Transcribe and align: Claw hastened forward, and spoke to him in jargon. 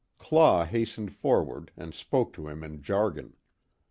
Claw 0.17 0.65
hastened 0.65 1.13
forward, 1.13 1.69
and 1.77 1.93
spoke 1.93 2.33
to 2.33 2.47
him 2.47 2.63
in 2.63 2.81
jargon. 2.81 3.35